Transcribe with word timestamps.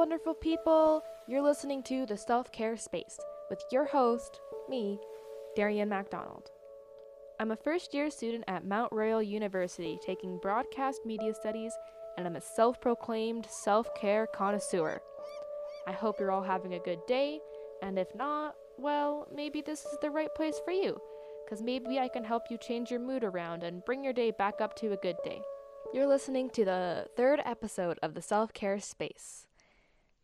wonderful 0.00 0.32
people. 0.32 1.02
You're 1.28 1.42
listening 1.42 1.82
to 1.82 2.06
The 2.06 2.16
Self 2.16 2.50
Care 2.52 2.74
Space 2.78 3.20
with 3.50 3.62
your 3.70 3.84
host, 3.84 4.40
me, 4.66 4.98
Darian 5.54 5.90
MacDonald. 5.90 6.48
I'm 7.38 7.50
a 7.50 7.56
first 7.56 7.92
year 7.92 8.08
student 8.08 8.44
at 8.48 8.64
Mount 8.64 8.94
Royal 8.94 9.22
University 9.22 9.98
taking 10.02 10.38
broadcast 10.38 11.02
media 11.04 11.34
studies, 11.34 11.74
and 12.16 12.26
I'm 12.26 12.36
a 12.36 12.40
self 12.40 12.80
proclaimed 12.80 13.44
self 13.50 13.94
care 13.94 14.26
connoisseur. 14.26 15.02
I 15.86 15.92
hope 15.92 16.18
you're 16.18 16.32
all 16.32 16.42
having 16.42 16.72
a 16.72 16.78
good 16.78 17.04
day, 17.06 17.38
and 17.82 17.98
if 17.98 18.08
not, 18.14 18.54
well, 18.78 19.28
maybe 19.36 19.60
this 19.60 19.84
is 19.84 19.98
the 20.00 20.10
right 20.10 20.34
place 20.34 20.58
for 20.64 20.70
you, 20.70 20.98
because 21.44 21.62
maybe 21.62 21.98
I 21.98 22.08
can 22.08 22.24
help 22.24 22.44
you 22.48 22.56
change 22.56 22.90
your 22.90 23.00
mood 23.00 23.22
around 23.22 23.64
and 23.64 23.84
bring 23.84 24.02
your 24.02 24.14
day 24.14 24.30
back 24.30 24.62
up 24.62 24.74
to 24.76 24.94
a 24.94 25.02
good 25.02 25.18
day. 25.24 25.42
You're 25.92 26.06
listening 26.06 26.48
to 26.54 26.64
the 26.64 27.08
third 27.18 27.42
episode 27.44 27.98
of 28.02 28.14
the 28.14 28.22
Self 28.22 28.54
Care 28.54 28.80
Space. 28.80 29.44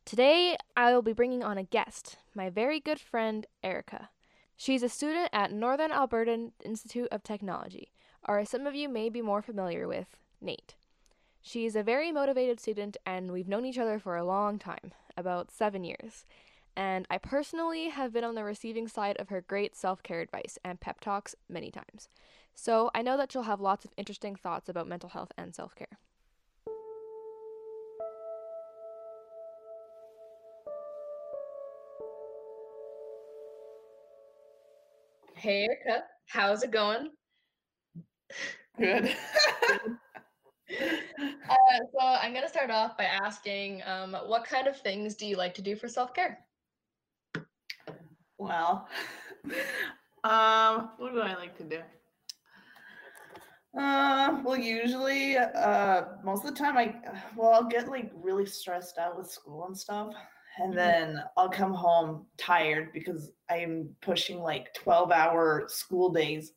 Today, 0.06 0.56
I 0.77 0.95
will 0.95 1.02
be 1.02 1.12
bringing 1.12 1.42
on 1.42 1.59
a 1.59 1.65
guest, 1.65 2.16
my 2.33 2.48
very 2.48 2.78
good 2.78 3.01
friend, 3.01 3.45
Erica. 3.65 4.10
She's 4.56 4.84
a 4.84 4.88
student 4.88 5.30
at 5.32 5.51
Northern 5.51 5.91
Alberta 5.91 6.52
Institute 6.65 7.09
of 7.10 7.24
Technology, 7.24 7.91
or 8.29 8.38
as 8.38 8.48
some 8.48 8.69
of 8.69 8.77
you 8.77 8.88
may 8.88 9.09
be 9.09 9.20
more 9.20 9.42
familiar 9.42 9.88
with, 9.88 10.16
NAIT. 10.41 10.77
She's 11.42 11.74
a 11.74 11.82
very 11.82 12.12
motivated 12.12 12.60
student, 12.60 12.96
and 13.05 13.32
we've 13.32 13.48
known 13.48 13.66
each 13.66 13.79
other 13.79 13.98
for 13.98 14.16
a 14.16 14.24
long 14.24 14.60
time 14.60 14.92
about 15.16 15.51
seven 15.51 15.82
years. 15.82 16.24
And 16.77 17.04
I 17.10 17.18
personally 17.18 17.88
have 17.88 18.12
been 18.12 18.23
on 18.23 18.37
the 18.37 18.45
receiving 18.45 18.87
side 18.87 19.16
of 19.16 19.30
her 19.30 19.41
great 19.41 19.74
self 19.74 20.04
care 20.04 20.20
advice 20.20 20.57
and 20.65 20.79
pep 20.79 21.01
talks 21.01 21.34
many 21.48 21.73
times. 21.73 22.09
So 22.54 22.93
I 22.95 23.02
know 23.02 23.16
that 23.16 23.32
she'll 23.32 23.43
have 23.43 23.60
lots 23.60 23.84
of 23.84 23.93
interesting 23.96 24.37
thoughts 24.37 24.68
about 24.68 24.87
mental 24.87 25.09
health 25.09 25.32
and 25.37 25.52
self 25.52 25.74
care. 25.74 25.99
Hey 35.38 35.65
Erica, 35.65 36.04
how's 36.30 36.62
it 36.62 36.70
going? 36.70 37.10
Good. 38.79 39.04
uh, 39.70 39.76
so 40.73 42.01
I'm 42.01 42.32
gonna 42.32 42.48
start 42.48 42.70
off 42.70 42.96
by 42.96 43.04
asking, 43.04 43.82
um, 43.84 44.16
what 44.24 44.46
kind 44.46 44.66
of 44.66 44.80
things 44.80 45.15
do 45.15 45.26
you 45.26 45.37
like 45.37 45.52
to 45.56 45.60
do 45.60 45.76
for 45.76 45.88
self 45.88 46.15
care? 46.15 46.38
Well, 48.38 48.88
um, 50.24 50.93
what 50.96 51.12
do 51.12 51.20
I 51.20 51.34
like 51.34 51.54
to 51.59 51.65
do? 51.65 51.80
Uh, 53.78 54.40
well, 54.43 54.56
usually, 54.56 55.37
uh, 55.37 56.04
most 56.24 56.46
of 56.46 56.54
the 56.54 56.59
time, 56.59 56.78
I 56.78 56.95
well, 57.37 57.50
I'll 57.50 57.68
get 57.68 57.88
like 57.88 58.10
really 58.15 58.46
stressed 58.46 58.96
out 58.96 59.18
with 59.18 59.30
school 59.30 59.66
and 59.66 59.76
stuff, 59.76 60.15
and 60.59 60.68
mm-hmm. 60.68 60.76
then 60.76 61.23
I'll 61.37 61.49
come 61.49 61.74
home 61.74 62.26
tired 62.37 62.93
because 62.93 63.30
I'm 63.51 63.90
pushing 64.00 64.41
like 64.41 64.75
twelve 64.75 65.10
hour 65.10 65.65
school 65.69 66.10
days. 66.10 66.53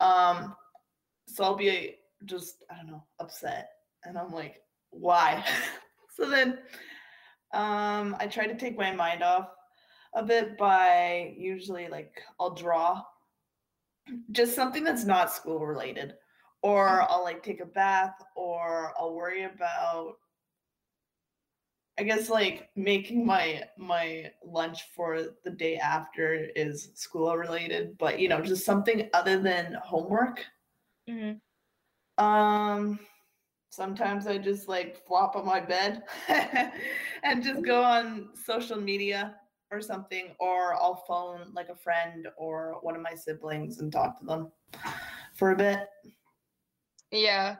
Um, 0.00 0.54
so 1.26 1.44
I'll 1.44 1.56
be 1.56 1.96
just 2.24 2.64
I 2.70 2.76
don't 2.76 2.88
know 2.88 3.04
upset, 3.18 3.70
and 4.04 4.18
I'm 4.18 4.32
like, 4.32 4.62
why? 4.90 5.44
so 6.16 6.28
then, 6.28 6.58
um, 7.52 8.16
I 8.18 8.26
try 8.30 8.46
to 8.46 8.56
take 8.56 8.76
my 8.76 8.92
mind 8.92 9.22
off 9.22 9.48
a 10.14 10.22
bit 10.22 10.56
by 10.56 11.34
usually 11.36 11.88
like 11.88 12.20
I'll 12.40 12.54
draw 12.54 13.02
just 14.32 14.54
something 14.54 14.82
that's 14.82 15.04
not 15.04 15.32
school 15.32 15.64
related 15.66 16.14
or 16.62 16.88
mm. 16.88 17.06
I'll 17.10 17.22
like 17.22 17.42
take 17.42 17.60
a 17.60 17.66
bath 17.66 18.14
or 18.34 18.92
I'll 18.98 19.14
worry 19.14 19.44
about 19.44 20.14
I 21.98 22.02
guess 22.02 22.28
like 22.28 22.68
making 22.76 23.24
my 23.24 23.62
my 23.78 24.30
lunch 24.44 24.82
for 24.94 25.28
the 25.44 25.50
day 25.50 25.78
after 25.78 26.34
is 26.54 26.90
school 26.94 27.34
related, 27.36 27.96
but 27.98 28.20
you 28.20 28.28
know, 28.28 28.40
just 28.40 28.64
something 28.66 29.08
other 29.14 29.38
than 29.40 29.78
homework. 29.82 30.44
Mm-hmm. 31.08 32.24
Um 32.24 32.98
sometimes 33.70 34.26
I 34.26 34.38
just 34.38 34.68
like 34.68 35.06
flop 35.06 35.36
on 35.36 35.46
my 35.46 35.60
bed 35.60 36.02
and 37.22 37.42
just 37.42 37.62
go 37.62 37.82
on 37.82 38.30
social 38.34 38.80
media 38.80 39.36
or 39.70 39.80
something, 39.80 40.34
or 40.38 40.74
I'll 40.74 41.04
phone 41.08 41.52
like 41.54 41.68
a 41.70 41.76
friend 41.76 42.28
or 42.36 42.78
one 42.82 42.94
of 42.94 43.02
my 43.02 43.14
siblings 43.14 43.80
and 43.80 43.90
talk 43.90 44.18
to 44.20 44.26
them 44.26 44.52
for 45.34 45.52
a 45.52 45.56
bit. 45.56 45.80
Yeah. 47.10 47.56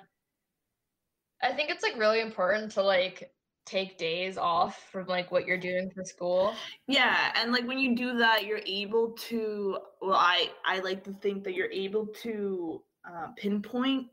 I 1.43 1.53
think 1.53 1.71
it's 1.71 1.83
like 1.83 1.99
really 1.99 2.21
important 2.21 2.73
to 2.73 2.83
like 2.83 3.31
take 3.67 3.99
days 3.99 4.39
off 4.39 4.89
from 4.91 5.07
like 5.07 5.31
what 5.31 5.47
you're 5.47 5.59
doing 5.59 5.91
for 5.95 6.05
school. 6.05 6.55
Yeah, 6.87 7.33
and 7.35 7.53
like 7.53 7.67
when 7.67 7.79
you 7.79 7.95
do 7.95 8.17
that, 8.19 8.47
you're 8.47 8.63
able 8.65 9.11
to 9.29 9.79
well 10.01 10.17
I 10.17 10.51
I 10.65 10.79
like 10.79 11.05
to 11.05 11.13
think 11.21 11.45
that 11.45 11.55
you're 11.55 11.71
able 11.71 12.07
to 12.23 12.83
uh, 13.07 13.29
pinpoint 13.37 14.07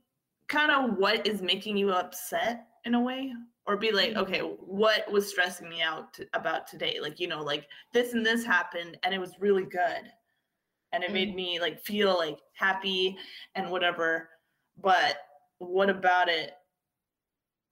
kind 0.47 0.71
of 0.71 0.97
what 0.97 1.25
is 1.25 1.41
making 1.41 1.77
you 1.77 1.91
upset 1.91 2.67
in 2.85 2.95
a 2.95 2.99
way 2.99 3.31
or 3.65 3.77
be 3.77 3.91
like 3.91 4.15
okay 4.15 4.39
what 4.39 5.09
was 5.09 5.29
stressing 5.29 5.69
me 5.69 5.81
out 5.81 6.13
to, 6.15 6.27
about 6.33 6.67
today? 6.67 6.97
Like 7.01 7.19
you 7.19 7.27
know 7.27 7.41
like 7.41 7.67
this 7.93 8.13
and 8.13 8.25
this 8.25 8.43
happened 8.43 8.97
and 9.03 9.13
it 9.13 9.19
was 9.19 9.39
really 9.39 9.65
good 9.65 10.11
and 10.91 11.03
it 11.03 11.09
mm 11.09 11.13
made 11.13 11.35
me 11.35 11.59
like 11.59 11.79
feel 11.79 12.15
like 12.17 12.39
happy 12.53 13.15
and 13.55 13.69
whatever 13.69 14.29
but 14.81 15.17
what 15.59 15.89
about 15.89 16.27
it 16.29 16.53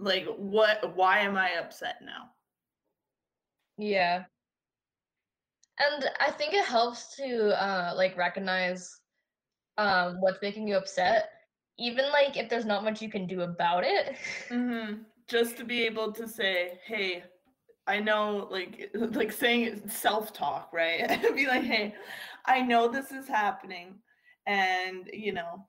like 0.02 0.26
what 0.38 0.96
why 0.96 1.20
am 1.20 1.38
i 1.38 1.52
upset 1.52 1.96
now? 2.04 2.30
Yeah. 3.78 4.24
And 5.80 6.10
i 6.20 6.30
think 6.32 6.54
it 6.54 6.66
helps 6.66 7.16
to 7.16 7.50
uh 7.64 7.94
like 7.96 8.18
recognize 8.18 9.00
um 9.78 10.20
what's 10.20 10.42
making 10.42 10.68
you 10.68 10.76
upset 10.76 11.30
even 11.80 12.06
like 12.12 12.38
if 12.38 12.50
there's 12.50 12.66
not 12.66 12.84
much 12.84 13.02
you 13.02 13.10
can 13.10 13.26
do 13.26 13.42
about 13.42 13.84
it. 13.84 14.16
Mm-hmm. 14.50 15.04
just 15.28 15.58
to 15.58 15.64
be 15.64 15.84
able 15.86 16.12
to 16.12 16.28
say 16.28 16.80
hey 16.86 17.24
i 17.88 18.00
know 18.00 18.48
like 18.52 18.92
like 18.96 19.32
saying 19.32 19.82
self-talk 19.88 20.70
right? 20.74 21.08
Be 21.36 21.48
like 21.48 21.64
hey 21.64 21.96
i 22.46 22.62
know 22.62 22.88
this 22.88 23.12
is 23.12 23.28
happening 23.28 23.96
and 24.46 25.10
you 25.14 25.32
know 25.34 25.66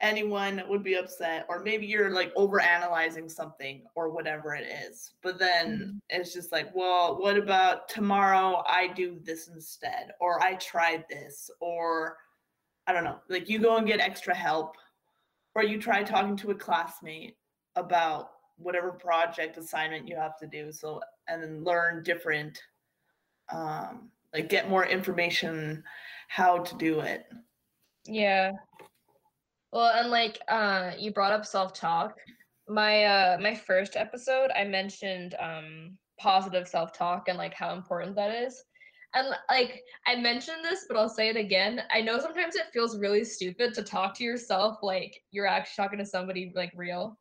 anyone 0.00 0.62
would 0.66 0.82
be 0.82 0.94
upset 0.94 1.44
or 1.48 1.62
maybe 1.62 1.86
you're 1.86 2.10
like 2.10 2.32
over 2.34 2.60
analyzing 2.60 3.28
something 3.28 3.82
or 3.94 4.10
whatever 4.10 4.54
it 4.54 4.66
is 4.66 5.12
but 5.22 5.38
then 5.38 5.78
mm-hmm. 5.78 5.98
it's 6.08 6.32
just 6.32 6.52
like 6.52 6.74
well 6.74 7.20
what 7.20 7.36
about 7.36 7.88
tomorrow 7.88 8.62
i 8.66 8.88
do 8.88 9.18
this 9.22 9.48
instead 9.48 10.12
or 10.20 10.42
i 10.42 10.54
tried 10.54 11.04
this 11.10 11.50
or 11.60 12.16
i 12.86 12.92
don't 12.92 13.04
know 13.04 13.18
like 13.28 13.48
you 13.48 13.58
go 13.58 13.76
and 13.76 13.86
get 13.86 14.00
extra 14.00 14.34
help 14.34 14.76
or 15.54 15.62
you 15.62 15.78
try 15.80 16.02
talking 16.02 16.36
to 16.36 16.50
a 16.50 16.54
classmate 16.54 17.36
about 17.76 18.30
whatever 18.56 18.92
project 18.92 19.58
assignment 19.58 20.08
you 20.08 20.16
have 20.16 20.38
to 20.38 20.46
do 20.46 20.72
so 20.72 21.00
and 21.28 21.42
then 21.42 21.62
learn 21.62 22.02
different 22.02 22.58
um 23.52 24.10
like 24.32 24.48
get 24.48 24.70
more 24.70 24.86
information 24.86 25.82
how 26.28 26.58
to 26.58 26.74
do 26.76 27.00
it 27.00 27.24
yeah 28.06 28.52
well, 29.72 29.92
and 29.94 30.10
like 30.10 30.38
uh 30.48 30.92
you 30.98 31.12
brought 31.12 31.32
up 31.32 31.46
self-talk. 31.46 32.16
My 32.68 33.04
uh 33.04 33.38
my 33.40 33.54
first 33.54 33.96
episode, 33.96 34.50
I 34.56 34.64
mentioned 34.64 35.34
um 35.40 35.96
positive 36.18 36.68
self-talk 36.68 37.28
and 37.28 37.38
like 37.38 37.54
how 37.54 37.74
important 37.74 38.14
that 38.16 38.34
is. 38.34 38.62
And 39.14 39.28
like 39.48 39.82
I 40.06 40.16
mentioned 40.16 40.58
this, 40.62 40.84
but 40.88 40.96
I'll 40.96 41.08
say 41.08 41.28
it 41.28 41.36
again. 41.36 41.82
I 41.92 42.00
know 42.00 42.18
sometimes 42.20 42.54
it 42.54 42.66
feels 42.72 42.98
really 42.98 43.24
stupid 43.24 43.74
to 43.74 43.82
talk 43.82 44.16
to 44.18 44.24
yourself 44.24 44.78
like 44.82 45.20
you're 45.32 45.46
actually 45.46 45.82
talking 45.82 45.98
to 45.98 46.06
somebody 46.06 46.52
like 46.54 46.72
real. 46.76 47.18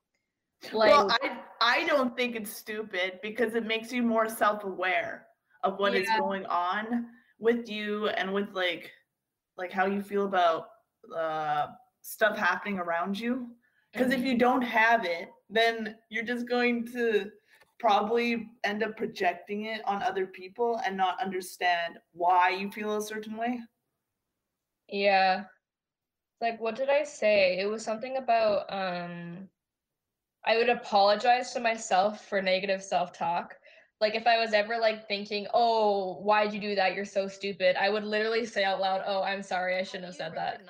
Like 0.71 0.91
well, 0.91 1.09
I 1.09 1.39
I 1.61 1.87
don't 1.87 2.15
think 2.15 2.35
it's 2.35 2.51
stupid 2.51 3.19
because 3.23 3.55
it 3.55 3.65
makes 3.65 3.91
you 3.91 4.03
more 4.03 4.27
self-aware 4.27 5.25
of 5.63 5.79
what 5.79 5.93
yeah. 5.93 6.01
is 6.01 6.09
going 6.19 6.45
on 6.45 7.07
with 7.39 7.69
you 7.69 8.09
and 8.09 8.33
with 8.33 8.49
like 8.53 8.91
like 9.57 9.71
how 9.71 9.85
you 9.85 10.01
feel 10.01 10.25
about 10.25 10.67
uh 11.15 11.67
stuff 12.01 12.37
happening 12.37 12.79
around 12.79 13.19
you. 13.19 13.47
Because 13.91 14.11
if 14.11 14.21
you 14.21 14.31
mm-hmm. 14.31 14.37
don't 14.37 14.61
have 14.61 15.05
it, 15.05 15.29
then 15.49 15.95
you're 16.09 16.23
just 16.23 16.47
going 16.47 16.85
to 16.87 17.31
probably 17.79 18.49
end 18.63 18.83
up 18.83 18.97
projecting 18.97 19.65
it 19.65 19.81
on 19.85 20.03
other 20.03 20.27
people 20.27 20.79
and 20.85 20.95
not 20.95 21.21
understand 21.21 21.97
why 22.11 22.49
you 22.49 22.69
feel 22.69 22.97
a 22.97 23.01
certain 23.01 23.37
way. 23.37 23.59
Yeah. 24.89 25.45
Like 26.41 26.59
what 26.59 26.75
did 26.75 26.89
I 26.89 27.03
say? 27.03 27.57
It 27.59 27.69
was 27.69 27.83
something 27.83 28.17
about 28.17 28.65
um 28.69 29.49
I 30.45 30.57
would 30.57 30.69
apologize 30.69 31.51
to 31.53 31.59
myself 31.59 32.25
for 32.27 32.41
negative 32.41 32.81
self-talk, 32.81 33.55
like 34.01 34.15
if 34.15 34.25
I 34.27 34.37
was 34.39 34.53
ever 34.53 34.77
like 34.77 35.07
thinking, 35.07 35.47
"Oh, 35.53 36.15
why'd 36.21 36.53
you 36.53 36.59
do 36.59 36.75
that? 36.75 36.95
You're 36.95 37.05
so 37.05 37.27
stupid," 37.27 37.75
I 37.75 37.89
would 37.89 38.03
literally 38.03 38.45
say 38.45 38.63
out 38.63 38.79
loud, 38.79 39.01
"Oh, 39.05 39.21
I'm 39.23 39.43
sorry. 39.43 39.77
I 39.77 39.83
shouldn't 39.83 40.05
have 40.05 40.15
said 40.15 40.35
that." 40.35 40.61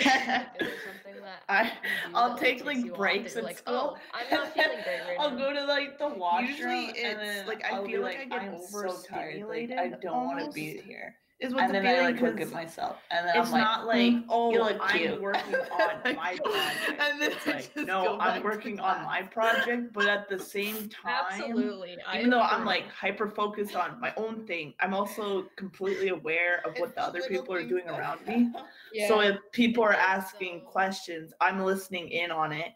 I, 1.48 1.72
I'll 2.14 2.36
take 2.36 2.64
like 2.64 2.94
breaks 2.94 3.36
at 3.36 3.44
like, 3.44 3.58
school. 3.58 3.96
Oh, 3.96 3.98
I'm 4.14 4.30
not 4.38 4.54
feeling 4.54 4.82
great 4.84 5.00
right 5.00 5.16
I'll 5.18 5.30
now. 5.30 5.36
go 5.36 5.52
to 5.52 5.64
like 5.64 5.98
the 5.98 6.08
washroom. 6.08 6.48
Usually 6.48 6.88
and 6.88 7.20
it's 7.20 7.36
then 7.36 7.46
like 7.46 7.64
I 7.64 7.76
I'll 7.76 7.84
feel 7.84 8.02
like 8.02 8.18
I 8.18 8.24
get 8.24 8.42
I'm 8.42 8.58
so 8.58 9.02
tired, 9.08 9.34
like, 9.48 9.70
overstimulated. 9.70 9.78
I 9.78 9.88
don't 9.88 10.24
want 10.26 10.44
to 10.44 10.52
be 10.52 10.80
here. 10.80 11.16
Is 11.40 11.54
what 11.54 11.64
And 11.64 11.74
the 11.74 11.80
then 11.80 12.04
I 12.04 12.10
like 12.10 12.20
look 12.20 12.40
at 12.40 12.50
myself, 12.50 12.96
and 13.12 13.28
then 13.28 13.36
it's 13.36 13.46
I'm 13.46 13.52
like, 13.52 13.62
not 13.62 13.86
like 13.86 14.12
"Mm, 14.12 14.24
oh 14.28 14.50
you 14.50 14.58
look 14.60 14.76
I'm 14.80 15.22
working 15.22 15.54
on 16.04 16.16
my 16.16 16.36
project. 16.44 17.00
and 17.00 17.22
then 17.22 17.30
It's 17.30 17.46
like, 17.46 17.74
just 17.74 17.86
no, 17.86 18.18
I'm 18.18 18.42
working 18.42 18.80
on 18.80 19.04
my 19.04 19.22
project, 19.22 19.92
but 19.92 20.08
at 20.08 20.28
the 20.28 20.36
same 20.38 20.88
time, 20.88 21.24
Absolutely. 21.30 21.96
I 22.04 22.18
even 22.18 22.30
though 22.30 22.40
I'm 22.40 22.64
like 22.64 22.88
hyper 22.90 23.28
focused 23.28 23.76
on 23.76 24.00
my 24.00 24.12
own 24.16 24.46
thing, 24.48 24.74
I'm 24.80 24.92
also 24.94 25.44
completely 25.54 26.08
aware 26.08 26.60
of 26.66 26.74
what 26.78 26.96
the 26.96 27.02
other 27.02 27.20
people 27.28 27.54
are 27.54 27.62
doing 27.62 27.88
around 27.88 28.26
me. 28.26 28.50
So 29.06 29.20
if 29.20 29.36
people 29.52 29.84
are 29.84 29.92
asking 29.92 30.62
questions, 30.62 31.32
I'm 31.40 31.60
listening 31.60 32.08
in 32.08 32.32
on 32.32 32.52
it. 32.52 32.72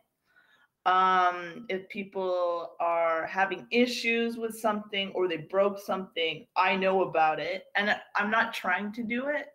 Um, 0.84 1.67
if 1.69 1.88
people 1.88 2.73
are 2.81 3.26
having 3.26 3.67
issues 3.70 4.37
with 4.37 4.58
something 4.58 5.12
or 5.14 5.29
they 5.29 5.37
broke 5.37 5.79
something, 5.79 6.46
I 6.56 6.75
know 6.75 7.02
about 7.02 7.38
it. 7.38 7.64
And 7.76 7.96
I'm 8.17 8.31
not 8.31 8.52
trying 8.52 8.93
to 8.94 9.02
do 9.05 9.29
it, 9.29 9.46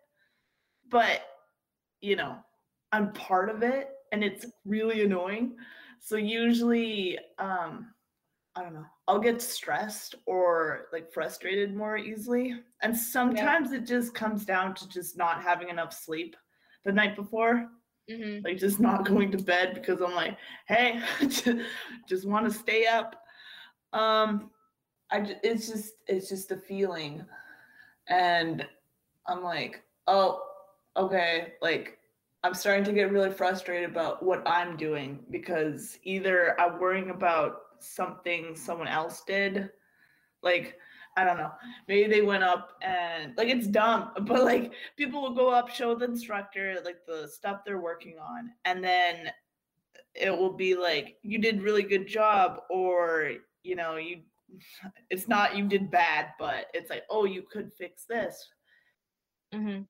but 0.90 1.20
you 2.00 2.16
know, 2.16 2.36
I'm 2.92 3.12
part 3.12 3.50
of 3.50 3.62
it 3.62 3.90
and 4.12 4.24
it's 4.24 4.46
really 4.64 5.02
annoying. 5.02 5.56
So 6.00 6.16
usually, 6.16 7.18
um, 7.38 7.92
I 8.56 8.62
don't 8.62 8.74
know, 8.74 8.86
I'll 9.06 9.20
get 9.20 9.42
stressed 9.42 10.14
or 10.26 10.86
like 10.92 11.12
frustrated 11.12 11.76
more 11.76 11.96
easily. 11.98 12.54
And 12.82 12.96
sometimes 12.96 13.72
it 13.72 13.86
just 13.86 14.14
comes 14.14 14.44
down 14.44 14.74
to 14.76 14.88
just 14.88 15.16
not 15.16 15.42
having 15.42 15.68
enough 15.68 15.92
sleep 15.92 16.36
the 16.84 16.92
night 16.92 17.16
before 17.16 17.68
Mhm. 18.10 18.44
like 18.44 18.58
just 18.58 18.80
not 18.80 19.04
going 19.06 19.30
to 19.32 19.38
bed 19.38 19.74
because 19.74 20.00
I'm 20.00 20.14
like, 20.14 20.38
hey, 20.66 21.00
just 22.08 22.26
want 22.26 22.46
to 22.46 22.52
stay 22.58 22.86
up. 22.86 23.22
Um, 23.92 24.50
I 25.10 25.36
it's 25.42 25.68
just 25.68 25.94
it's 26.06 26.28
just 26.28 26.52
a 26.52 26.56
feeling, 26.56 27.24
and 28.08 28.66
I'm 29.26 29.42
like, 29.42 29.82
oh, 30.06 30.42
okay, 30.96 31.54
like 31.62 31.98
I'm 32.44 32.54
starting 32.54 32.84
to 32.84 32.92
get 32.92 33.12
really 33.12 33.30
frustrated 33.32 33.90
about 33.90 34.22
what 34.22 34.46
I'm 34.48 34.76
doing 34.76 35.24
because 35.30 35.98
either 36.04 36.60
I'm 36.60 36.80
worrying 36.80 37.10
about 37.10 37.62
something 37.80 38.56
someone 38.56 38.88
else 38.88 39.22
did, 39.26 39.70
like. 40.42 40.78
I 41.18 41.24
don't 41.24 41.36
know. 41.36 41.50
Maybe 41.88 42.08
they 42.08 42.22
went 42.22 42.44
up 42.44 42.78
and 42.80 43.36
like 43.36 43.48
it's 43.48 43.66
dumb, 43.66 44.12
but 44.22 44.44
like 44.44 44.72
people 44.96 45.20
will 45.20 45.34
go 45.34 45.48
up, 45.48 45.68
show 45.68 45.96
the 45.96 46.04
instructor 46.04 46.80
like 46.84 47.04
the 47.08 47.26
stuff 47.26 47.62
they're 47.66 47.80
working 47.80 48.18
on, 48.20 48.50
and 48.64 48.84
then 48.84 49.32
it 50.14 50.30
will 50.30 50.52
be 50.52 50.76
like 50.76 51.16
you 51.22 51.38
did 51.38 51.60
really 51.62 51.82
good 51.82 52.06
job, 52.06 52.60
or 52.70 53.32
you 53.64 53.74
know 53.74 53.96
you. 53.96 54.20
It's 55.10 55.28
not 55.28 55.56
you 55.56 55.64
did 55.64 55.90
bad, 55.90 56.28
but 56.38 56.66
it's 56.72 56.88
like 56.88 57.02
oh 57.10 57.24
you 57.24 57.42
could 57.42 57.72
fix 57.72 58.04
this. 58.04 58.48
Mm-hmm. 59.52 59.82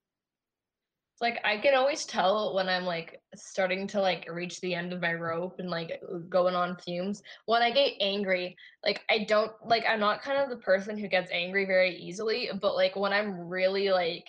Like 1.20 1.40
I 1.44 1.58
can 1.58 1.74
always 1.74 2.04
tell 2.04 2.54
when 2.54 2.68
I'm 2.68 2.84
like 2.84 3.20
starting 3.34 3.86
to 3.88 4.00
like 4.00 4.28
reach 4.30 4.60
the 4.60 4.74
end 4.74 4.92
of 4.92 5.00
my 5.00 5.14
rope 5.14 5.56
and 5.58 5.68
like 5.68 6.00
going 6.28 6.54
on 6.54 6.76
fumes. 6.76 7.22
When 7.46 7.62
I 7.62 7.70
get 7.70 7.94
angry, 8.00 8.56
like 8.84 9.02
I 9.10 9.24
don't 9.28 9.50
like 9.64 9.84
I'm 9.88 10.00
not 10.00 10.22
kind 10.22 10.38
of 10.38 10.48
the 10.48 10.62
person 10.62 10.96
who 10.96 11.08
gets 11.08 11.30
angry 11.32 11.64
very 11.64 11.96
easily, 11.96 12.50
but 12.60 12.76
like 12.76 12.94
when 12.94 13.12
I'm 13.12 13.48
really 13.48 13.90
like 13.90 14.26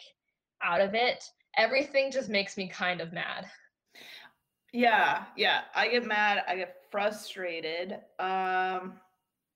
out 0.63 0.81
of 0.81 0.95
it, 0.95 1.24
everything 1.57 2.12
just 2.12 2.30
makes 2.30 2.57
me 2.57 2.68
kind 2.68 3.01
of 3.01 3.13
mad. 3.13 3.45
Yeah, 4.74 5.25
yeah. 5.35 5.62
I 5.75 5.89
get 5.89 6.06
mad. 6.06 6.44
I 6.47 6.56
get 6.56 6.75
frustrated. 6.92 7.97
Um, 8.19 9.00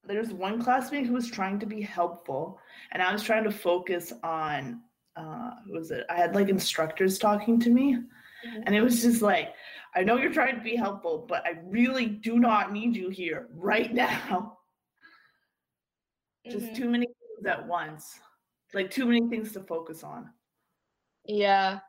there's 0.04 0.32
one 0.32 0.62
classmate 0.62 1.06
who 1.06 1.14
was 1.14 1.30
trying 1.30 1.58
to 1.60 1.66
be 1.66 1.80
helpful, 1.80 2.58
and 2.92 3.02
I 3.02 3.12
was 3.12 3.22
trying 3.22 3.44
to 3.44 3.50
focus 3.50 4.12
on. 4.22 4.82
Uh, 5.16 5.52
who 5.64 5.72
was 5.72 5.90
it? 5.90 6.04
I 6.10 6.16
had 6.16 6.34
like 6.34 6.48
instructors 6.48 7.18
talking 7.18 7.60
to 7.60 7.70
me, 7.70 7.94
Mhm. 7.94 8.62
and 8.66 8.74
it 8.74 8.82
was 8.82 9.02
just 9.02 9.22
like, 9.22 9.54
I 9.94 10.02
know 10.02 10.16
you're 10.16 10.32
trying 10.32 10.56
to 10.56 10.60
be 10.62 10.74
helpful, 10.74 11.24
but 11.28 11.46
I 11.46 11.60
really 11.64 12.06
do 12.06 12.38
not 12.38 12.72
need 12.72 12.96
you 12.96 13.10
here 13.10 13.46
right 13.52 13.92
now. 13.94 14.58
Just 16.46 16.66
Mhm. 16.72 16.74
too 16.76 16.90
many 16.90 17.06
things 17.06 17.46
at 17.46 17.66
once, 17.66 18.20
like 18.74 18.90
too 18.90 19.06
many 19.06 19.28
things 19.28 19.52
to 19.52 19.60
focus 19.60 20.02
on. 20.02 20.32
Yeah. 21.24 21.80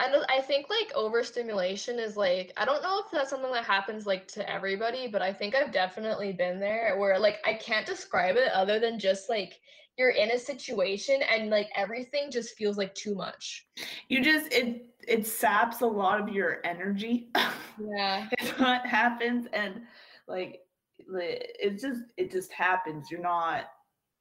I 0.00 0.24
I 0.30 0.40
think 0.40 0.68
like 0.70 0.92
overstimulation 0.94 1.98
is 1.98 2.16
like 2.16 2.52
I 2.56 2.64
don't 2.64 2.82
know 2.82 3.00
if 3.04 3.10
that's 3.12 3.30
something 3.30 3.52
that 3.52 3.64
happens 3.64 4.06
like 4.06 4.26
to 4.28 4.50
everybody, 4.50 5.06
but 5.08 5.20
I 5.22 5.32
think 5.32 5.54
I've 5.54 5.72
definitely 5.72 6.32
been 6.32 6.58
there 6.58 6.96
where 6.98 7.18
like 7.18 7.38
I 7.44 7.54
can't 7.54 7.86
describe 7.86 8.36
it 8.36 8.50
other 8.52 8.80
than 8.80 8.98
just 8.98 9.28
like 9.28 9.60
you're 9.98 10.10
in 10.10 10.30
a 10.30 10.38
situation 10.38 11.20
and 11.30 11.50
like 11.50 11.68
everything 11.76 12.30
just 12.30 12.56
feels 12.56 12.78
like 12.78 12.94
too 12.94 13.14
much. 13.14 13.66
You 14.08 14.22
just 14.24 14.50
it 14.52 14.86
it 15.06 15.26
saps 15.26 15.82
a 15.82 15.86
lot 15.86 16.20
of 16.20 16.30
your 16.34 16.58
energy. 16.64 17.30
Yeah. 17.82 18.28
it's 18.38 18.50
what 18.58 18.84
happens 18.84 19.46
and 19.54 19.82
like 20.28 20.60
li- 21.08 21.40
it 21.58 21.80
just 21.80 22.02
it 22.18 22.30
just 22.30 22.52
happens 22.52 23.10
you're 23.10 23.22
not 23.22 23.70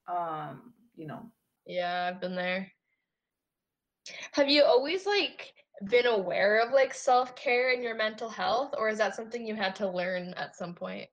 um 0.07 0.71
you 0.95 1.05
know 1.07 1.29
Yeah, 1.65 2.09
I've 2.09 2.21
been 2.21 2.35
there. 2.35 2.71
Have 4.31 4.47
you 4.47 4.63
always 4.63 5.05
like 5.05 5.53
been 5.87 6.05
aware 6.07 6.59
of 6.59 6.71
like 6.73 6.93
self-care 6.93 7.71
and 7.73 7.83
your 7.83 7.95
mental 7.95 8.29
health 8.29 8.73
or 8.77 8.89
is 8.89 8.97
that 8.97 9.15
something 9.15 9.45
you 9.45 9.55
had 9.55 9.75
to 9.75 9.89
learn 9.89 10.33
at 10.35 10.55
some 10.55 10.75
point? 10.75 11.09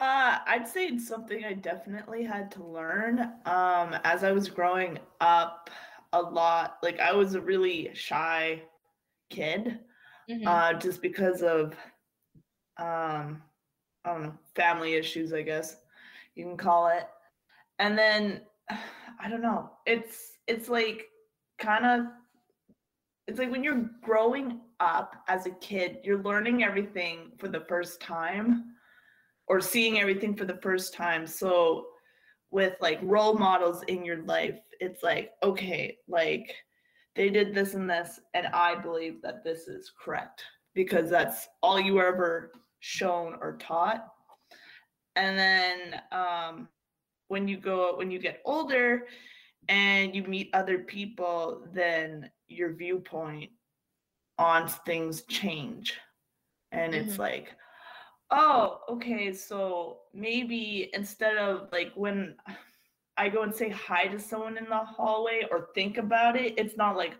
uh 0.00 0.38
i'd 0.46 0.66
say 0.66 0.86
it's 0.86 1.06
something 1.06 1.44
i 1.44 1.52
definitely 1.52 2.24
had 2.24 2.50
to 2.50 2.64
learn 2.64 3.20
um 3.46 3.94
as 4.04 4.24
i 4.24 4.32
was 4.32 4.48
growing 4.48 4.98
up 5.20 5.70
a 6.12 6.20
lot 6.20 6.78
like 6.82 6.98
i 6.98 7.12
was 7.12 7.34
a 7.34 7.40
really 7.40 7.94
shy 7.94 8.62
kid 9.30 9.80
Mhm. 10.28 10.44
uh 10.46 10.74
just 10.74 11.02
because 11.02 11.42
of 11.42 11.76
um 12.78 13.42
i 14.04 14.12
don't 14.12 14.22
know 14.22 14.38
family 14.54 14.94
issues 14.94 15.32
i 15.32 15.42
guess 15.42 15.76
you 16.34 16.44
can 16.44 16.56
call 16.56 16.88
it 16.88 17.08
and 17.78 17.98
then 17.98 18.46
i 19.20 19.28
don't 19.28 19.42
know 19.42 19.70
it's 19.86 20.38
it's 20.46 20.68
like 20.68 21.10
kind 21.58 21.84
of 21.86 22.06
it's 23.28 23.38
like 23.38 23.50
when 23.50 23.62
you're 23.62 23.90
growing 24.02 24.60
up 24.80 25.16
as 25.28 25.46
a 25.46 25.50
kid 25.50 25.98
you're 26.04 26.22
learning 26.22 26.64
everything 26.64 27.32
for 27.38 27.48
the 27.48 27.64
first 27.68 28.00
time 28.00 28.74
or 29.46 29.60
seeing 29.60 30.00
everything 30.00 30.34
for 30.34 30.44
the 30.44 30.58
first 30.62 30.94
time. 30.94 31.26
So 31.26 31.86
with 32.50 32.74
like 32.80 32.98
role 33.02 33.34
models 33.34 33.82
in 33.84 34.04
your 34.04 34.22
life 34.24 34.58
it's 34.80 35.02
like 35.02 35.30
okay 35.42 35.96
like 36.06 36.54
they 37.16 37.30
did 37.30 37.54
this 37.54 37.72
and 37.72 37.88
this 37.88 38.20
and 38.34 38.46
i 38.48 38.74
believe 38.74 39.22
that 39.22 39.42
this 39.42 39.68
is 39.68 39.90
correct 39.98 40.44
because 40.74 41.10
that's 41.10 41.48
all 41.62 41.80
you 41.80 41.94
were 41.94 42.06
ever 42.06 42.52
shown 42.80 43.36
or 43.40 43.56
taught. 43.58 44.08
And 45.16 45.38
then 45.38 46.00
um, 46.10 46.68
when 47.28 47.48
you 47.48 47.56
go 47.56 47.96
when 47.96 48.10
you 48.10 48.18
get 48.18 48.40
older 48.44 49.06
and 49.68 50.14
you 50.14 50.22
meet 50.24 50.50
other 50.54 50.78
people 50.78 51.66
then 51.72 52.30
your 52.48 52.72
viewpoint 52.72 53.50
on 54.38 54.68
things 54.68 55.22
change. 55.22 55.98
And 56.72 56.94
it's 56.94 57.14
Mhm. 57.16 57.18
like 57.18 57.54
oh 58.34 58.80
okay 58.88 59.32
so 59.32 60.00
maybe 60.14 60.88
instead 60.94 61.36
of 61.36 61.68
like 61.70 61.92
when 61.94 62.34
i 63.18 63.28
go 63.28 63.42
and 63.42 63.54
say 63.54 63.68
hi 63.68 64.06
to 64.06 64.18
someone 64.18 64.56
in 64.56 64.64
the 64.64 64.78
hallway 64.78 65.46
or 65.50 65.68
think 65.74 65.98
about 65.98 66.34
it 66.34 66.54
it's 66.56 66.74
not 66.78 66.96
like 66.96 67.14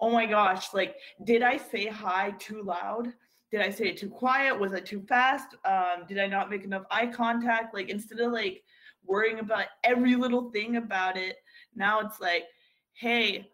oh 0.00 0.10
my 0.10 0.26
gosh 0.26 0.74
like 0.74 0.96
did 1.22 1.40
i 1.40 1.56
say 1.56 1.86
hi 1.86 2.32
too 2.40 2.62
loud? 2.62 3.12
Did 3.52 3.60
i 3.60 3.70
say 3.70 3.86
it 3.90 3.96
too 3.96 4.10
quiet? 4.10 4.58
Was 4.58 4.74
i 4.74 4.80
too 4.80 5.02
fast? 5.02 5.54
Um, 5.64 6.04
did 6.08 6.18
i 6.18 6.26
not 6.26 6.50
make 6.50 6.64
enough 6.64 6.84
eye 6.90 7.06
contact? 7.06 7.72
Like 7.72 7.88
instead 7.88 8.18
of 8.18 8.32
like 8.32 8.64
worrying 9.04 9.38
about 9.38 9.66
every 9.84 10.16
little 10.16 10.50
thing 10.50 10.76
about 10.76 11.16
it 11.16 11.36
now 11.76 12.00
it's 12.00 12.20
like 12.20 12.44
hey 12.94 13.48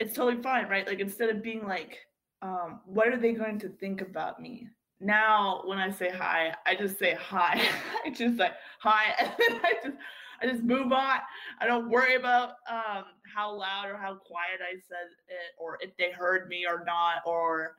it's 0.00 0.14
totally 0.14 0.42
fine 0.42 0.68
right? 0.68 0.86
Like 0.86 1.00
instead 1.00 1.30
of 1.30 1.42
being 1.42 1.66
like 1.66 1.98
um, 2.42 2.80
what 2.84 3.08
are 3.08 3.16
they 3.16 3.32
going 3.32 3.58
to 3.60 3.68
think 3.70 4.02
about 4.02 4.40
me? 4.40 4.68
Now 5.00 5.62
when 5.64 5.78
i 5.78 5.90
say 5.90 6.10
hi 6.10 6.54
i 6.66 6.74
just 6.74 6.98
say 6.98 7.14
hi. 7.18 7.60
I 8.04 8.10
just 8.10 8.38
like 8.38 8.52
hi 8.78 9.14
and 9.18 9.32
then 9.38 9.60
i 9.62 9.72
just 9.82 9.96
i 10.42 10.46
just 10.46 10.62
move 10.62 10.92
on. 10.92 11.18
I 11.60 11.66
don't 11.66 11.88
worry 11.88 12.16
about 12.16 12.50
um, 12.70 13.04
how 13.34 13.56
loud 13.56 13.86
or 13.88 13.96
how 13.96 14.14
quiet 14.14 14.60
i 14.60 14.74
said 14.88 15.08
it 15.28 15.52
or 15.58 15.78
if 15.80 15.96
they 15.96 16.10
heard 16.10 16.48
me 16.48 16.66
or 16.66 16.84
not 16.86 17.22
or 17.26 17.76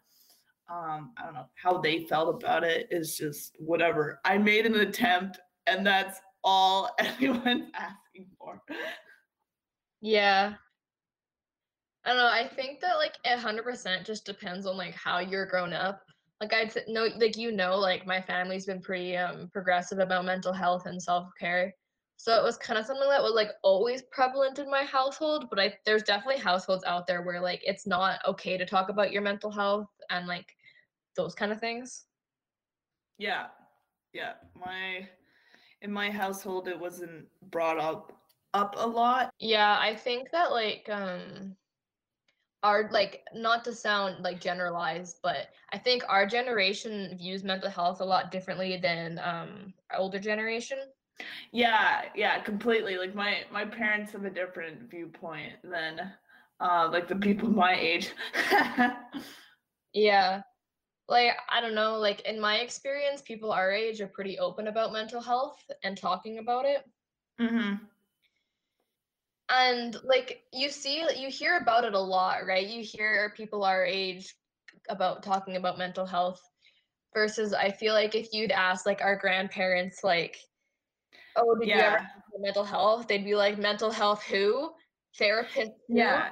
um, 0.69 1.11
i 1.17 1.23
don't 1.25 1.35
know 1.35 1.45
how 1.55 1.77
they 1.77 2.05
felt 2.05 2.43
about 2.43 2.63
it. 2.63 2.87
Is 2.91 3.17
just 3.17 3.55
whatever. 3.59 4.19
I 4.25 4.37
made 4.37 4.65
an 4.65 4.75
attempt 4.75 5.39
and 5.67 5.85
that's 5.85 6.19
all 6.43 6.89
anyone's 6.99 7.71
asking 7.75 8.27
for. 8.37 8.61
Yeah. 10.05 10.53
I 12.05 12.09
don't 12.09 12.17
know. 12.17 12.27
I 12.27 12.47
think 12.47 12.79
that 12.81 12.97
like 12.97 13.15
a 13.25 13.39
hundred 13.39 13.63
percent 13.63 14.05
just 14.05 14.23
depends 14.23 14.67
on 14.67 14.77
like 14.77 14.93
how 14.93 15.17
you're 15.17 15.47
grown 15.47 15.73
up. 15.73 16.03
Like 16.39 16.53
I'd 16.53 16.71
know, 16.87 17.07
like 17.17 17.37
you 17.37 17.51
know, 17.51 17.75
like 17.75 18.05
my 18.05 18.21
family's 18.21 18.67
been 18.67 18.83
pretty 18.83 19.17
um 19.17 19.49
progressive 19.51 19.97
about 19.97 20.25
mental 20.25 20.53
health 20.53 20.85
and 20.85 21.01
self 21.01 21.29
care. 21.39 21.73
So 22.17 22.39
it 22.39 22.43
was 22.43 22.55
kind 22.55 22.77
of 22.77 22.85
something 22.85 23.09
that 23.09 23.23
was 23.23 23.33
like 23.33 23.49
always 23.63 24.03
prevalent 24.11 24.59
in 24.59 24.69
my 24.69 24.83
household. 24.83 25.47
But 25.49 25.59
I 25.59 25.73
there's 25.87 26.03
definitely 26.03 26.39
households 26.39 26.83
out 26.85 27.07
there 27.07 27.23
where 27.23 27.41
like 27.41 27.61
it's 27.63 27.87
not 27.87 28.19
okay 28.27 28.59
to 28.59 28.65
talk 28.65 28.89
about 28.89 29.11
your 29.11 29.23
mental 29.23 29.49
health 29.49 29.89
and 30.11 30.27
like 30.27 30.55
those 31.15 31.33
kind 31.33 31.51
of 31.51 31.59
things. 31.59 32.05
Yeah. 33.17 33.47
Yeah. 34.13 34.33
My 34.55 35.09
in 35.81 35.91
my 35.91 36.11
household 36.11 36.67
it 36.67 36.79
wasn't 36.79 37.25
brought 37.49 37.79
up 37.79 38.11
up 38.55 38.75
a 38.77 38.87
lot. 38.87 39.31
Yeah, 39.39 39.77
I 39.79 39.95
think 39.95 40.31
that 40.31 40.51
like 40.51 40.87
um 40.89 41.57
our 42.63 42.89
like 42.91 43.23
not 43.33 43.63
to 43.65 43.73
sound 43.73 44.23
like 44.23 44.41
generalized, 44.41 45.19
but 45.21 45.49
I 45.71 45.77
think 45.77 46.03
our 46.09 46.25
generation 46.25 47.15
views 47.17 47.43
mental 47.43 47.69
health 47.69 48.01
a 48.01 48.05
lot 48.05 48.31
differently 48.31 48.77
than 48.77 49.19
um 49.19 49.73
our 49.91 49.99
older 49.99 50.19
generation. 50.19 50.79
Yeah, 51.51 52.03
yeah, 52.15 52.41
completely. 52.41 52.97
Like 52.97 53.15
my 53.15 53.43
my 53.51 53.65
parents 53.65 54.11
have 54.13 54.25
a 54.25 54.29
different 54.29 54.89
viewpoint 54.89 55.53
than 55.63 56.11
uh 56.59 56.89
like 56.91 57.07
the 57.07 57.15
people 57.15 57.49
my 57.63 57.75
age. 57.75 58.13
yeah. 59.93 60.41
Like 61.07 61.31
I 61.49 61.61
don't 61.61 61.75
know, 61.75 61.97
like 61.99 62.21
in 62.21 62.39
my 62.39 62.57
experience, 62.57 63.21
people 63.21 63.51
our 63.51 63.71
age 63.71 64.01
are 64.01 64.07
pretty 64.07 64.39
open 64.39 64.67
about 64.67 64.93
mental 64.93 65.21
health 65.21 65.69
and 65.83 65.97
talking 65.97 66.39
about 66.39 66.65
it. 66.65 66.83
Mhm 67.39 67.89
and 69.49 69.97
like 70.03 70.41
you 70.51 70.69
see 70.69 71.05
you 71.17 71.29
hear 71.29 71.57
about 71.57 71.83
it 71.83 71.93
a 71.93 71.99
lot 71.99 72.45
right? 72.47 72.67
You 72.67 72.83
hear 72.83 73.33
people 73.35 73.63
our 73.63 73.85
age 73.85 74.33
about 74.89 75.23
talking 75.23 75.55
about 75.55 75.77
mental 75.77 76.05
health 76.05 76.41
versus 77.13 77.53
i 77.53 77.71
feel 77.71 77.93
like 77.93 78.13
if 78.13 78.33
you'd 78.33 78.51
ask 78.51 78.85
like 78.85 79.01
our 79.01 79.15
grandparents 79.15 80.03
like 80.03 80.37
oh 81.37 81.55
did 81.55 81.67
yeah. 81.69 81.75
you 81.75 81.81
ever 81.81 81.97
have 81.97 82.09
mental 82.39 82.63
health? 82.63 83.07
they'd 83.07 83.25
be 83.25 83.35
like 83.35 83.57
mental 83.57 83.91
health 83.91 84.23
who? 84.23 84.71
Therapist 85.17 85.71
who? 85.87 85.95
yeah. 85.97 86.29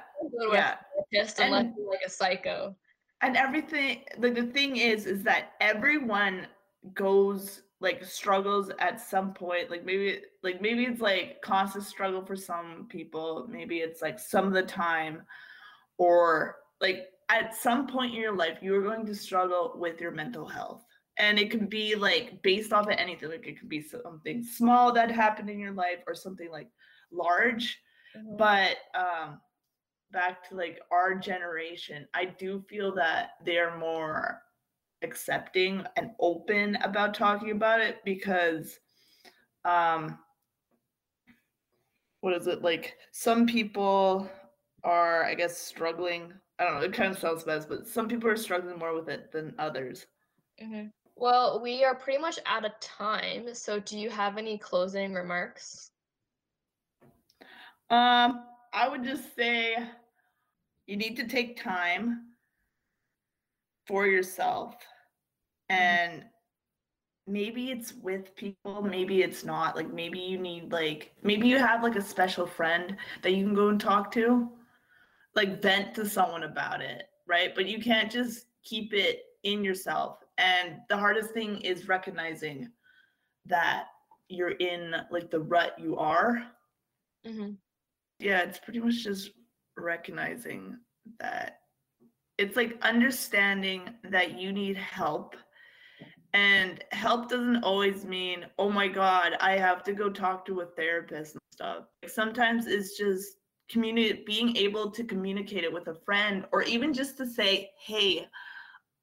Yeah. 0.52 0.74
therapist 1.12 1.38
unless 1.40 1.64
and, 1.64 1.74
you're 1.78 1.90
like 1.90 2.00
a 2.06 2.10
psycho. 2.10 2.76
And 3.22 3.36
everything 3.36 4.04
like 4.18 4.34
the 4.34 4.44
thing 4.44 4.76
is 4.76 5.06
is 5.06 5.22
that 5.22 5.52
everyone 5.60 6.46
goes 6.92 7.62
like 7.84 8.02
struggles 8.02 8.70
at 8.78 8.98
some 8.98 9.32
point 9.34 9.70
like 9.70 9.84
maybe 9.84 10.20
like 10.42 10.60
maybe 10.60 10.84
it's 10.84 11.02
like 11.02 11.40
constant 11.42 11.84
struggle 11.84 12.24
for 12.24 12.34
some 12.34 12.86
people 12.88 13.46
maybe 13.48 13.78
it's 13.78 14.00
like 14.00 14.18
some 14.18 14.46
of 14.46 14.54
the 14.54 14.62
time 14.62 15.22
or 15.98 16.56
like 16.80 17.10
at 17.28 17.54
some 17.54 17.86
point 17.86 18.14
in 18.14 18.20
your 18.20 18.34
life 18.34 18.58
you 18.62 18.74
are 18.74 18.82
going 18.82 19.04
to 19.04 19.14
struggle 19.14 19.74
with 19.76 20.00
your 20.00 20.10
mental 20.10 20.46
health 20.46 20.82
and 21.18 21.38
it 21.38 21.50
can 21.50 21.66
be 21.66 21.94
like 21.94 22.42
based 22.42 22.72
off 22.72 22.86
of 22.86 22.96
anything 22.98 23.28
like 23.28 23.46
it 23.46 23.60
could 23.60 23.68
be 23.68 23.82
something 23.82 24.42
small 24.42 24.90
that 24.90 25.10
happened 25.10 25.50
in 25.50 25.60
your 25.60 25.72
life 25.72 25.98
or 26.06 26.14
something 26.14 26.50
like 26.50 26.68
large 27.12 27.78
mm-hmm. 28.16 28.36
but 28.36 28.78
um 28.94 29.38
back 30.10 30.48
to 30.48 30.56
like 30.56 30.80
our 30.90 31.14
generation 31.14 32.08
i 32.14 32.24
do 32.24 32.64
feel 32.66 32.94
that 32.94 33.32
they're 33.44 33.76
more 33.76 34.40
accepting 35.04 35.84
and 35.96 36.10
open 36.18 36.76
about 36.82 37.14
talking 37.14 37.50
about 37.50 37.80
it 37.80 37.98
because 38.04 38.78
um 39.64 40.18
what 42.20 42.34
is 42.34 42.46
it 42.46 42.62
like 42.62 42.96
some 43.12 43.46
people 43.46 44.28
are 44.82 45.24
i 45.24 45.34
guess 45.34 45.56
struggling 45.56 46.32
i 46.58 46.64
don't 46.64 46.74
know 46.74 46.80
it 46.80 46.92
kind 46.92 47.12
of 47.12 47.18
sounds 47.18 47.44
best 47.44 47.68
but 47.68 47.86
some 47.86 48.08
people 48.08 48.28
are 48.28 48.36
struggling 48.36 48.78
more 48.78 48.94
with 48.94 49.08
it 49.08 49.30
than 49.30 49.54
others 49.58 50.06
mm-hmm. 50.62 50.88
well 51.16 51.60
we 51.62 51.84
are 51.84 51.94
pretty 51.94 52.20
much 52.20 52.38
out 52.46 52.64
of 52.64 52.72
time 52.80 53.54
so 53.54 53.78
do 53.80 53.98
you 53.98 54.10
have 54.10 54.36
any 54.36 54.58
closing 54.58 55.14
remarks 55.14 55.90
um 57.90 58.44
i 58.72 58.88
would 58.88 59.04
just 59.04 59.36
say 59.36 59.76
you 60.86 60.96
need 60.96 61.16
to 61.16 61.26
take 61.26 61.62
time 61.62 62.34
for 63.86 64.06
yourself. 64.06 64.76
And 65.74 66.24
maybe 67.26 67.70
it's 67.70 67.94
with 67.94 68.36
people 68.36 68.82
maybe 68.82 69.22
it's 69.22 69.44
not 69.44 69.74
like 69.76 69.90
maybe 69.92 70.18
you 70.18 70.38
need 70.38 70.70
like 70.70 71.12
maybe 71.22 71.48
you 71.48 71.58
have 71.58 71.82
like 71.82 71.96
a 71.96 72.02
special 72.02 72.46
friend 72.46 72.96
that 73.22 73.32
you 73.32 73.42
can 73.44 73.54
go 73.54 73.68
and 73.68 73.80
talk 73.80 74.12
to 74.12 74.50
like 75.34 75.62
vent 75.62 75.94
to 75.94 76.06
someone 76.06 76.42
about 76.42 76.82
it 76.82 77.04
right? 77.26 77.54
But 77.54 77.66
you 77.66 77.80
can't 77.80 78.10
just 78.10 78.46
keep 78.62 78.92
it 78.92 79.22
in 79.42 79.64
yourself. 79.64 80.18
And 80.38 80.76
the 80.88 80.96
hardest 80.96 81.30
thing 81.30 81.58
is 81.60 81.88
recognizing 81.88 82.68
that 83.46 83.86
you're 84.28 84.52
in 84.52 84.94
like 85.10 85.30
the 85.30 85.40
rut 85.40 85.78
you 85.78 85.96
are. 85.96 86.46
Mm-hmm. 87.26 87.52
yeah 88.18 88.40
it's 88.40 88.58
pretty 88.58 88.80
much 88.80 89.02
just 89.02 89.30
recognizing 89.78 90.76
that 91.20 91.60
it's 92.36 92.54
like 92.54 92.76
understanding 92.82 93.88
that 94.10 94.38
you 94.38 94.52
need 94.52 94.76
help 94.76 95.34
and 96.34 96.82
help 96.90 97.28
doesn't 97.28 97.62
always 97.62 98.04
mean, 98.04 98.44
oh 98.58 98.68
my 98.68 98.88
God, 98.88 99.34
I 99.40 99.52
have 99.52 99.84
to 99.84 99.92
go 99.92 100.10
talk 100.10 100.44
to 100.46 100.60
a 100.60 100.66
therapist 100.66 101.34
and 101.34 101.42
stuff. 101.52 101.84
Sometimes 102.08 102.66
it's 102.66 102.98
just 102.98 103.36
community 103.70 104.24
being 104.26 104.56
able 104.56 104.90
to 104.90 105.04
communicate 105.04 105.62
it 105.62 105.72
with 105.72 105.86
a 105.86 105.94
friend 105.94 106.44
or 106.52 106.64
even 106.64 106.92
just 106.92 107.16
to 107.18 107.26
say, 107.26 107.70
hey, 107.80 108.26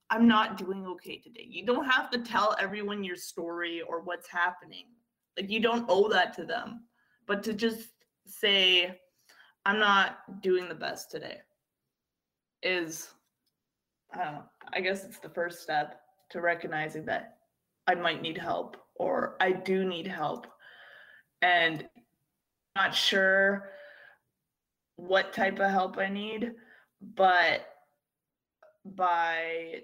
I'm 0.10 0.28
not 0.28 0.58
doing 0.58 0.86
okay 0.88 1.20
today. 1.20 1.48
You 1.50 1.66
don't 1.66 1.90
have 1.90 2.12
to 2.12 2.20
tell 2.20 2.56
everyone 2.60 3.02
your 3.02 3.16
story 3.16 3.82
or 3.82 4.02
what's 4.02 4.28
happening. 4.28 4.88
Like 5.38 5.50
you 5.50 5.62
don't 5.62 5.86
owe 5.88 6.10
that 6.10 6.34
to 6.36 6.44
them. 6.44 6.82
But 7.28 7.44
to 7.44 7.54
just 7.54 7.92
say, 8.28 9.00
I'm 9.66 9.80
not 9.80 10.42
doing 10.42 10.68
the 10.68 10.76
best 10.76 11.10
today 11.10 11.38
is 12.62 13.10
I. 14.14 14.40
I 14.74 14.82
guess 14.82 15.06
it's 15.06 15.20
the 15.20 15.30
first 15.30 15.62
step 15.62 16.01
to 16.32 16.42
recognizing 16.42 17.06
that 17.06 17.38
I 17.88 17.96
might 17.96 18.22
need 18.22 18.38
help 18.38 18.78
or 18.96 19.36
I 19.40 19.52
do 19.52 19.86
need 19.86 20.08
help 20.08 20.48
and 21.42 21.88
not 22.76 22.96
sure 22.96 23.70
what 24.96 25.34
type 25.34 25.60
of 25.60 25.72
help 25.72 25.98
I 25.98 26.08
need, 26.08 26.52
but 27.16 27.62
by 28.86 29.82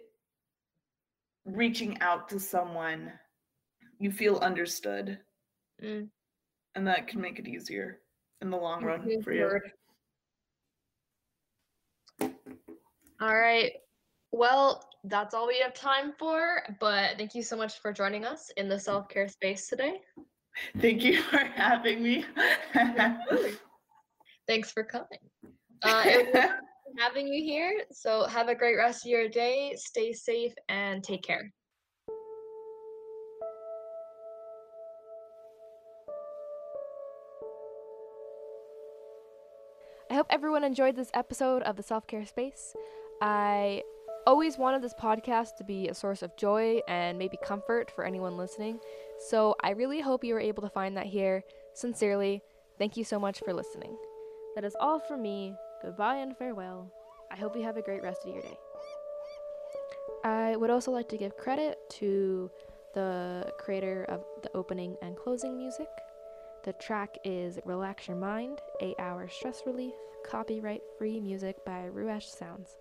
reaching 1.45 1.99
out 2.01 2.29
to 2.29 2.39
someone, 2.39 3.11
you 3.99 4.11
feel 4.11 4.37
understood. 4.37 5.19
Mm. 5.83 6.09
And 6.75 6.87
that 6.87 7.07
can 7.07 7.21
make 7.21 7.39
it 7.39 7.47
easier 7.47 7.99
in 8.41 8.51
the 8.51 8.57
long 8.57 8.83
run 8.83 9.21
for 9.23 9.33
you. 9.33 9.59
All 13.19 13.35
right. 13.35 13.71
Well, 14.31 14.86
that's 15.03 15.33
all 15.33 15.47
we 15.47 15.59
have 15.59 15.73
time 15.73 16.13
for, 16.17 16.61
but 16.79 17.17
thank 17.17 17.35
you 17.35 17.43
so 17.43 17.55
much 17.55 17.79
for 17.79 17.93
joining 17.93 18.25
us 18.25 18.51
in 18.57 18.67
the 18.67 18.79
self 18.79 19.09
care 19.09 19.27
space 19.27 19.67
today. 19.67 20.01
Thank 20.79 21.03
you 21.03 21.21
for 21.21 21.37
having 21.37 22.01
me. 22.01 22.25
Thanks 24.47 24.71
for 24.71 24.83
coming. 24.83 25.19
Uh, 25.83 26.03
having 26.97 27.27
you 27.27 27.43
here. 27.43 27.83
So, 27.91 28.25
have 28.25 28.47
a 28.49 28.55
great 28.55 28.75
rest 28.75 29.05
of 29.05 29.11
your 29.11 29.29
day. 29.29 29.73
Stay 29.75 30.13
safe 30.13 30.53
and 30.69 31.03
take 31.03 31.23
care. 31.23 31.51
I 40.09 40.13
hope 40.13 40.27
everyone 40.29 40.63
enjoyed 40.63 40.95
this 40.95 41.11
episode 41.13 41.61
of 41.63 41.75
the 41.75 41.83
Self 41.83 42.07
Care 42.07 42.25
Space. 42.25 42.73
I 43.21 43.83
always 44.27 44.57
wanted 44.57 44.81
this 44.81 44.93
podcast 44.93 45.55
to 45.55 45.63
be 45.63 45.87
a 45.87 45.93
source 45.93 46.21
of 46.21 46.35
joy 46.35 46.81
and 46.89 47.17
maybe 47.17 47.37
comfort 47.41 47.89
for 47.89 48.03
anyone 48.03 48.35
listening. 48.35 48.77
So 49.17 49.55
I 49.63 49.69
really 49.69 50.01
hope 50.01 50.21
you 50.21 50.33
were 50.33 50.39
able 50.41 50.61
to 50.63 50.69
find 50.69 50.97
that 50.97 51.05
here. 51.05 51.45
Sincerely, 51.73 52.43
thank 52.77 52.97
you 52.97 53.05
so 53.05 53.19
much 53.19 53.39
for 53.39 53.53
listening. 53.53 53.95
That 54.55 54.65
is 54.65 54.75
all 54.81 54.99
from 54.99 55.21
me. 55.21 55.55
Goodbye 55.81 56.17
and 56.17 56.37
farewell. 56.37 56.91
I 57.31 57.37
hope 57.37 57.55
you 57.55 57.63
have 57.63 57.77
a 57.77 57.81
great 57.81 58.03
rest 58.03 58.25
of 58.25 58.33
your 58.33 58.43
day. 58.43 58.57
I 60.25 60.57
would 60.57 60.71
also 60.71 60.91
like 60.91 61.07
to 61.09 61.17
give 61.17 61.37
credit 61.37 61.79
to 61.91 62.51
the 62.93 63.53
creator 63.57 64.03
of 64.09 64.25
the 64.43 64.53
opening 64.53 64.97
and 65.01 65.15
closing 65.15 65.57
music. 65.57 65.87
The 66.65 66.73
track 66.73 67.17
is 67.23 67.59
Relax 67.63 68.09
Your 68.09 68.17
Mind, 68.17 68.59
8 68.81 68.95
Hour 68.99 69.29
Stress 69.29 69.63
Relief, 69.65 69.93
copyright 70.25 70.81
free 70.97 71.21
music 71.21 71.63
by 71.63 71.87
Ruesh 71.93 72.23
Sounds. 72.23 72.75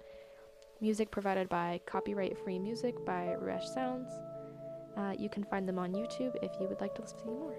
Music 0.80 1.11
provided 1.11 1.49
by 1.49 1.80
Copyright 1.87 2.37
Free 2.45 2.59
Music 2.59 2.95
by 3.06 3.35
Ruesh 3.40 3.64
Sounds. 3.73 4.12
Uh, 4.97 5.14
you 5.18 5.28
can 5.28 5.42
find 5.45 5.66
them 5.66 5.78
on 5.78 5.92
YouTube 5.92 6.35
if 6.42 6.52
you 6.61 6.68
would 6.68 6.80
like 6.80 6.95
to 6.95 7.02
listen 7.02 7.18
to 7.21 7.26
more. 7.26 7.54